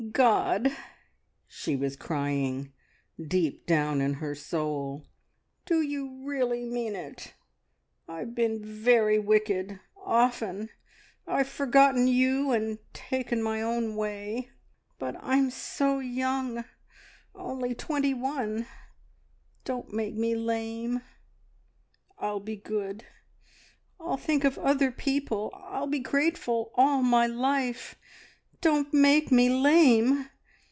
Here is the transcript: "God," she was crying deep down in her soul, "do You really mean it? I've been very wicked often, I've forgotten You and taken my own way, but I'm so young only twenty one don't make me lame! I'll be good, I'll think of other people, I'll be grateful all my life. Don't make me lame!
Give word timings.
"God," 0.13 0.75
she 1.47 1.75
was 1.77 1.95
crying 1.95 2.73
deep 3.23 3.65
down 3.67 4.01
in 4.01 4.15
her 4.15 4.33
soul, 4.35 5.05
"do 5.65 5.79
You 5.81 6.23
really 6.25 6.65
mean 6.65 6.95
it? 6.97 7.33
I've 8.09 8.33
been 8.35 8.61
very 8.65 9.19
wicked 9.19 9.79
often, 9.95 10.69
I've 11.27 11.47
forgotten 11.47 12.07
You 12.07 12.51
and 12.51 12.79
taken 12.93 13.41
my 13.43 13.61
own 13.61 13.95
way, 13.95 14.49
but 14.99 15.15
I'm 15.21 15.49
so 15.51 15.99
young 15.99 16.65
only 17.35 17.73
twenty 17.75 18.13
one 18.15 18.65
don't 19.63 19.93
make 19.93 20.15
me 20.15 20.35
lame! 20.35 21.03
I'll 22.17 22.41
be 22.41 22.55
good, 22.57 23.05
I'll 23.99 24.17
think 24.17 24.43
of 24.43 24.57
other 24.57 24.91
people, 24.91 25.51
I'll 25.55 25.87
be 25.87 25.99
grateful 25.99 26.71
all 26.75 27.01
my 27.03 27.27
life. 27.27 27.95
Don't 28.59 28.93
make 28.93 29.31
me 29.31 29.49
lame! 29.49 30.27